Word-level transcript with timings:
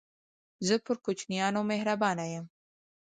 زه 0.67 0.75
پر 0.85 0.95
کوچنيانو 1.05 1.61
مهربانه 1.71 2.25
يم. 2.33 2.45